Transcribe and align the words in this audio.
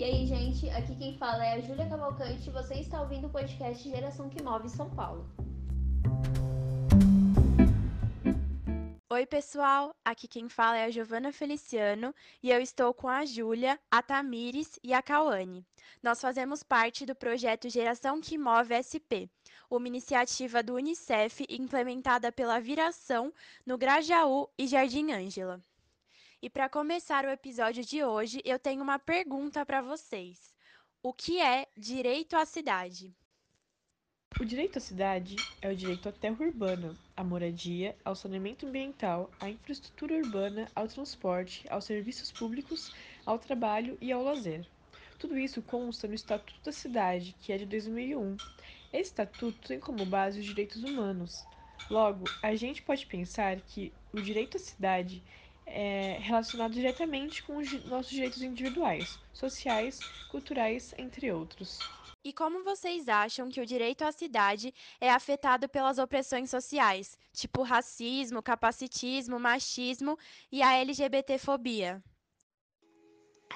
E 0.00 0.04
aí, 0.04 0.24
gente, 0.24 0.66
aqui 0.70 0.96
quem 0.96 1.18
fala 1.18 1.44
é 1.44 1.56
a 1.56 1.60
Júlia 1.60 1.86
Cavalcante 1.86 2.48
e 2.48 2.50
você 2.50 2.72
está 2.76 3.02
ouvindo 3.02 3.26
o 3.26 3.30
podcast 3.30 3.86
Geração 3.86 4.30
que 4.30 4.42
Move 4.42 4.66
São 4.70 4.88
Paulo. 4.88 5.28
Oi, 9.10 9.26
pessoal! 9.26 9.94
Aqui 10.02 10.26
quem 10.26 10.48
fala 10.48 10.78
é 10.78 10.84
a 10.86 10.90
Giovana 10.90 11.30
Feliciano 11.30 12.14
e 12.42 12.50
eu 12.50 12.62
estou 12.62 12.94
com 12.94 13.08
a 13.08 13.26
Júlia, 13.26 13.78
a 13.90 14.00
Tamires 14.00 14.80
e 14.82 14.94
a 14.94 15.02
Cauane. 15.02 15.66
Nós 16.02 16.18
fazemos 16.18 16.62
parte 16.62 17.04
do 17.04 17.14
projeto 17.14 17.68
Geração 17.68 18.22
que 18.22 18.38
Move 18.38 18.72
SP, 18.80 19.28
uma 19.68 19.86
iniciativa 19.86 20.62
do 20.62 20.76
Unicef 20.76 21.44
implementada 21.46 22.32
pela 22.32 22.58
Viração 22.58 23.34
no 23.66 23.76
Grajaú 23.76 24.48
e 24.56 24.66
Jardim 24.66 25.12
Ângela. 25.12 25.60
E 26.42 26.48
para 26.48 26.70
começar 26.70 27.26
o 27.26 27.30
episódio 27.30 27.84
de 27.84 28.02
hoje, 28.02 28.40
eu 28.46 28.58
tenho 28.58 28.82
uma 28.82 28.98
pergunta 28.98 29.66
para 29.66 29.82
vocês. 29.82 30.54
O 31.02 31.12
que 31.12 31.38
é 31.38 31.66
direito 31.76 32.34
à 32.34 32.46
cidade? 32.46 33.14
O 34.40 34.44
direito 34.46 34.78
à 34.78 34.80
cidade 34.80 35.36
é 35.60 35.70
o 35.70 35.76
direito 35.76 36.08
à 36.08 36.12
terra 36.12 36.38
urbana, 36.40 36.96
à 37.14 37.22
moradia, 37.22 37.94
ao 38.02 38.14
saneamento 38.14 38.66
ambiental, 38.66 39.30
à 39.38 39.50
infraestrutura 39.50 40.14
urbana, 40.14 40.66
ao 40.74 40.88
transporte, 40.88 41.62
aos 41.68 41.84
serviços 41.84 42.32
públicos, 42.32 42.90
ao 43.26 43.38
trabalho 43.38 43.98
e 44.00 44.10
ao 44.10 44.22
lazer. 44.22 44.66
Tudo 45.18 45.38
isso 45.38 45.60
consta 45.60 46.08
no 46.08 46.14
Estatuto 46.14 46.64
da 46.64 46.72
Cidade, 46.72 47.36
que 47.42 47.52
é 47.52 47.58
de 47.58 47.66
2001. 47.66 48.38
Esse 48.94 49.10
estatuto 49.10 49.68
tem 49.68 49.78
como 49.78 50.06
base 50.06 50.40
os 50.40 50.46
direitos 50.46 50.82
humanos. 50.82 51.44
Logo, 51.90 52.24
a 52.42 52.54
gente 52.54 52.80
pode 52.80 53.04
pensar 53.04 53.60
que 53.60 53.92
o 54.10 54.22
direito 54.22 54.56
à 54.56 54.60
cidade 54.60 55.22
é 55.70 56.18
relacionado 56.20 56.72
diretamente 56.72 57.42
com 57.42 57.56
os 57.56 57.84
nossos 57.84 58.10
direitos 58.10 58.42
individuais, 58.42 59.18
sociais, 59.32 60.00
culturais, 60.30 60.94
entre 60.98 61.32
outros. 61.32 61.78
E 62.22 62.32
como 62.32 62.62
vocês 62.62 63.08
acham 63.08 63.48
que 63.48 63.60
o 63.60 63.66
direito 63.66 64.02
à 64.02 64.12
cidade 64.12 64.74
é 65.00 65.10
afetado 65.10 65.68
pelas 65.68 65.98
opressões 65.98 66.50
sociais, 66.50 67.16
tipo 67.32 67.62
racismo, 67.62 68.42
capacitismo, 68.42 69.40
machismo 69.40 70.18
e 70.52 70.62
a 70.62 70.76
LGBTfobia? 70.76 72.02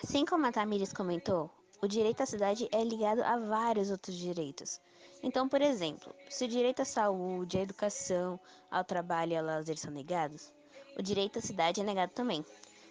Assim 0.03 0.25
como 0.25 0.47
a 0.47 0.53
Tamires 0.53 0.93
comentou, 0.93 1.51
o 1.83 1.87
direito 1.87 2.23
à 2.23 2.27
cidade 2.27 2.67
é 2.73 2.83
ligado 2.83 3.23
a 3.23 3.37
vários 3.37 3.91
outros 3.91 4.17
direitos. 4.17 4.81
Então, 5.23 5.49
por 5.49 5.61
exemplo, 5.61 6.15
se 6.31 6.45
o 6.45 6.49
direito 6.49 6.81
à 6.81 6.85
saúde, 6.85 7.59
à 7.59 7.63
educação, 7.63 8.41
ao 8.71 8.85
trabalho 8.85 9.33
e 9.33 9.37
ao 9.37 9.45
lazer 9.45 9.77
são 9.77 9.91
negados, 9.91 10.53
o 10.99 11.03
direito 11.03 11.39
à 11.39 11.43
cidade 11.43 11.81
é 11.81 11.85
negado 11.85 12.13
também. 12.13 12.45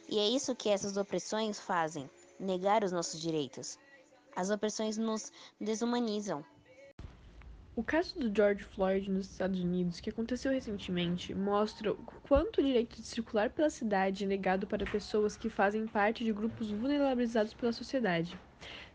E 0.09 0.19
é 0.19 0.27
isso 0.27 0.55
que 0.55 0.69
essas 0.69 0.97
opressões 0.97 1.59
fazem: 1.59 2.09
negar 2.39 2.83
os 2.83 2.91
nossos 2.91 3.19
direitos. 3.19 3.77
As 4.35 4.49
opressões 4.49 4.97
nos 4.97 5.31
desumanizam. 5.59 6.43
O 7.75 7.83
caso 7.83 8.19
do 8.19 8.31
George 8.35 8.63
Floyd 8.63 9.09
nos 9.09 9.31
Estados 9.31 9.59
Unidos, 9.59 9.99
que 9.99 10.11
aconteceu 10.11 10.51
recentemente, 10.51 11.33
mostra 11.33 11.91
o 11.91 11.95
quanto 12.27 12.61
o 12.61 12.63
direito 12.63 13.01
de 13.01 13.07
circular 13.07 13.49
pela 13.49 13.69
cidade 13.71 14.23
é 14.23 14.27
negado 14.27 14.67
para 14.67 14.85
pessoas 14.85 15.35
que 15.35 15.49
fazem 15.49 15.87
parte 15.87 16.23
de 16.23 16.31
grupos 16.31 16.69
vulnerabilizados 16.69 17.53
pela 17.55 17.73
sociedade. 17.73 18.39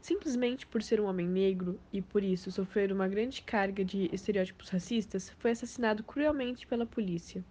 Simplesmente 0.00 0.64
por 0.64 0.80
ser 0.80 1.00
um 1.00 1.06
homem 1.06 1.26
negro 1.26 1.80
e 1.92 2.00
por 2.00 2.22
isso 2.22 2.52
sofrer 2.52 2.92
uma 2.92 3.08
grande 3.08 3.42
carga 3.42 3.84
de 3.84 4.08
estereótipos 4.14 4.68
racistas, 4.68 5.30
foi 5.38 5.50
assassinado 5.50 6.04
cruelmente 6.04 6.64
pela 6.64 6.86
polícia. 6.86 7.44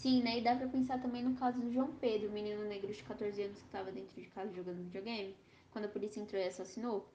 Sim, 0.00 0.22
né? 0.22 0.38
E 0.38 0.42
dá 0.42 0.56
pra 0.56 0.66
pensar 0.66 0.98
também 1.02 1.22
no 1.22 1.36
caso 1.36 1.60
do 1.60 1.70
João 1.70 1.92
Pedro, 1.92 2.28
o 2.28 2.32
menino 2.32 2.64
negro 2.64 2.90
de 2.90 3.02
14 3.04 3.42
anos 3.42 3.58
que 3.58 3.66
estava 3.66 3.92
dentro 3.92 4.18
de 4.18 4.26
casa 4.28 4.50
jogando 4.54 4.82
videogame 4.84 5.36
quando 5.70 5.84
a 5.84 5.88
polícia 5.88 6.18
entrou 6.20 6.40
e 6.40 6.46
assassinou, 6.46 7.06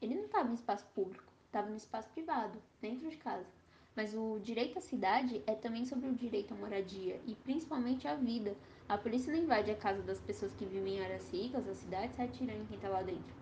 ele 0.00 0.16
não 0.16 0.24
estava 0.24 0.48
no 0.48 0.54
espaço 0.54 0.84
público, 0.92 1.32
estava 1.46 1.70
no 1.70 1.76
espaço 1.76 2.08
privado, 2.10 2.60
dentro 2.80 3.08
de 3.08 3.16
casa. 3.16 3.46
Mas 3.94 4.12
o 4.14 4.40
direito 4.40 4.76
à 4.78 4.80
cidade 4.82 5.42
é 5.46 5.54
também 5.54 5.86
sobre 5.86 6.08
o 6.08 6.14
direito 6.14 6.52
à 6.52 6.56
moradia 6.56 7.22
e 7.24 7.36
principalmente 7.36 8.08
à 8.08 8.16
vida. 8.16 8.56
A 8.88 8.98
polícia 8.98 9.32
não 9.32 9.38
invade 9.40 9.70
a 9.70 9.76
casa 9.76 10.02
das 10.02 10.20
pessoas 10.20 10.52
que 10.52 10.66
vivem 10.66 10.96
em 10.96 11.00
áreas 11.04 11.30
ricas, 11.32 11.68
a 11.68 11.74
cidade, 11.74 12.14
sai 12.16 12.26
atirando 12.26 12.62
em 12.62 12.66
quem 12.66 12.74
está 12.76 12.88
lá 12.88 13.02
dentro. 13.02 13.36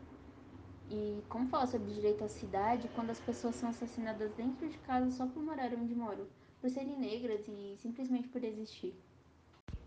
E 0.91 1.25
como 1.29 1.49
falar 1.49 1.67
sobre 1.67 1.91
direito 1.95 2.23
à 2.23 2.29
cidade 2.29 2.89
quando 2.91 3.09
as 3.11 3.21
pessoas 3.21 3.55
são 3.57 3.71
assassinadas 3.71 4.35
dentro 4.35 4.69
de 4.69 4.77
casa 4.79 5.11
só 5.11 5.27
por 5.27 5.43
morar 5.43 5.73
onde 5.73 5.95
moram, 5.95 6.29
por 6.61 6.71
serem 6.71 6.99
negras 6.99 7.49
e 7.49 7.77
simplesmente 7.79 8.29
por 8.29 8.45
existir? 8.45 8.95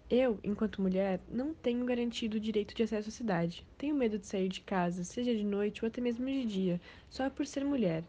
Eu, 0.09 0.39
enquanto 0.43 0.81
mulher, 0.81 1.19
não 1.29 1.53
tenho 1.53 1.85
garantido 1.85 2.37
o 2.37 2.39
direito 2.39 2.75
de 2.75 2.83
acesso 2.83 3.09
à 3.09 3.11
cidade. 3.11 3.65
Tenho 3.77 3.95
medo 3.95 4.19
de 4.19 4.27
sair 4.27 4.49
de 4.49 4.61
casa, 4.61 5.03
seja 5.03 5.33
de 5.33 5.43
noite 5.43 5.83
ou 5.83 5.87
até 5.87 6.01
mesmo 6.01 6.25
de 6.25 6.45
dia, 6.45 6.81
só 7.09 7.29
por 7.29 7.45
ser 7.47 7.63
mulher. 7.63 8.03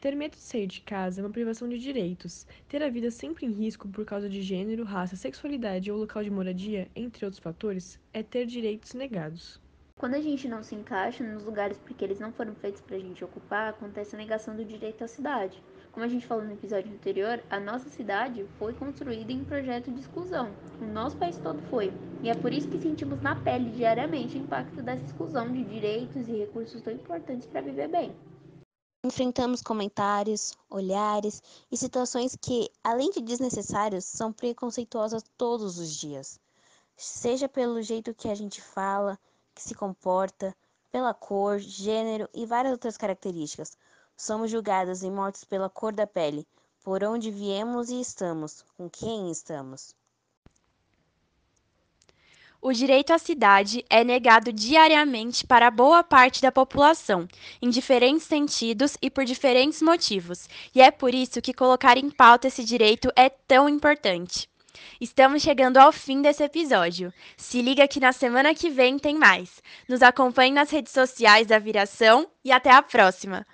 Ter 0.00 0.16
medo 0.16 0.32
de 0.32 0.42
sair 0.42 0.66
de 0.66 0.80
casa 0.80 1.20
é 1.20 1.24
uma 1.24 1.32
privação 1.32 1.68
de 1.68 1.78
direitos. 1.78 2.46
Ter 2.68 2.82
a 2.82 2.88
vida 2.88 3.10
sempre 3.10 3.46
em 3.46 3.52
risco 3.52 3.88
por 3.88 4.04
causa 4.04 4.28
de 4.28 4.42
gênero, 4.42 4.84
raça, 4.84 5.16
sexualidade 5.16 5.90
ou 5.90 5.98
local 5.98 6.22
de 6.22 6.30
moradia, 6.30 6.90
entre 6.94 7.24
outros 7.24 7.42
fatores, 7.42 7.98
é 8.12 8.22
ter 8.22 8.46
direitos 8.46 8.92
negados. 8.94 9.60
Quando 9.96 10.16
a 10.16 10.20
gente 10.20 10.48
não 10.48 10.62
se 10.62 10.74
encaixa 10.74 11.22
nos 11.22 11.44
lugares 11.44 11.78
porque 11.78 12.04
eles 12.04 12.18
não 12.18 12.32
foram 12.32 12.54
feitos 12.56 12.80
para 12.80 12.96
a 12.96 13.00
gente 13.00 13.24
ocupar, 13.24 13.70
acontece 13.70 14.14
a 14.14 14.18
negação 14.18 14.56
do 14.56 14.64
direito 14.64 15.04
à 15.04 15.08
cidade. 15.08 15.62
Como 15.92 16.04
a 16.04 16.08
gente 16.08 16.26
falou 16.26 16.44
no 16.44 16.52
episódio 16.52 16.92
anterior, 16.92 17.40
a 17.48 17.60
nossa 17.60 17.88
cidade 17.88 18.44
foi 18.58 18.74
construída 18.74 19.32
em 19.32 19.44
projeto 19.44 19.92
de 19.92 20.00
exclusão. 20.00 20.52
O 20.80 20.84
nosso 20.84 21.16
país 21.16 21.38
todo 21.38 21.62
foi. 21.70 21.92
E 22.22 22.28
é 22.28 22.34
por 22.34 22.52
isso 22.52 22.68
que 22.68 22.80
sentimos 22.80 23.22
na 23.22 23.36
pele 23.36 23.70
diariamente 23.70 24.36
o 24.36 24.40
impacto 24.40 24.82
dessa 24.82 25.04
exclusão 25.04 25.50
de 25.50 25.62
direitos 25.64 26.26
e 26.26 26.38
recursos 26.38 26.82
tão 26.82 26.92
importantes 26.92 27.46
para 27.46 27.60
viver 27.60 27.88
bem. 27.88 28.14
Enfrentamos 29.04 29.62
comentários, 29.62 30.56
olhares 30.68 31.40
e 31.70 31.76
situações 31.76 32.34
que, 32.34 32.68
além 32.82 33.10
de 33.10 33.20
desnecessários, 33.20 34.04
são 34.04 34.32
preconceituosas 34.32 35.22
todos 35.38 35.78
os 35.78 35.94
dias. 35.94 36.40
Seja 36.96 37.48
pelo 37.48 37.80
jeito 37.80 38.12
que 38.12 38.28
a 38.28 38.34
gente 38.34 38.60
fala, 38.60 39.18
que 39.54 39.62
se 39.62 39.74
comporta, 39.74 40.54
pela 40.90 41.12
cor, 41.12 41.58
gênero 41.58 42.28
e 42.32 42.46
várias 42.46 42.72
outras 42.72 42.96
características. 42.96 43.76
Somos 44.16 44.50
julgadas 44.50 45.02
e 45.02 45.10
mortos 45.10 45.44
pela 45.44 45.68
cor 45.68 45.92
da 45.92 46.06
pele, 46.06 46.46
por 46.84 47.02
onde 47.02 47.30
viemos 47.30 47.90
e 47.90 48.00
estamos, 48.00 48.64
com 48.76 48.88
quem 48.88 49.30
estamos. 49.30 49.94
O 52.62 52.72
direito 52.72 53.12
à 53.12 53.18
cidade 53.18 53.84
é 53.90 54.02
negado 54.02 54.50
diariamente 54.50 55.46
para 55.46 55.70
boa 55.70 56.02
parte 56.02 56.40
da 56.40 56.50
população, 56.50 57.28
em 57.60 57.68
diferentes 57.68 58.26
sentidos 58.26 58.96
e 59.02 59.10
por 59.10 59.24
diferentes 59.24 59.82
motivos, 59.82 60.48
e 60.74 60.80
é 60.80 60.90
por 60.90 61.14
isso 61.14 61.42
que 61.42 61.52
colocar 61.52 61.98
em 61.98 62.08
pauta 62.08 62.48
esse 62.48 62.64
direito 62.64 63.10
é 63.14 63.28
tão 63.28 63.68
importante. 63.68 64.48
Estamos 65.00 65.42
chegando 65.42 65.78
ao 65.78 65.92
fim 65.92 66.22
desse 66.22 66.42
episódio. 66.42 67.12
Se 67.36 67.60
liga 67.60 67.88
que 67.88 68.00
na 68.00 68.12
semana 68.12 68.54
que 68.54 68.70
vem 68.70 68.98
tem 68.98 69.16
mais. 69.18 69.62
Nos 69.88 70.02
acompanhe 70.02 70.52
nas 70.52 70.70
redes 70.70 70.92
sociais 70.92 71.46
da 71.46 71.58
Viração 71.58 72.28
e 72.44 72.52
até 72.52 72.70
a 72.70 72.82
próxima. 72.82 73.46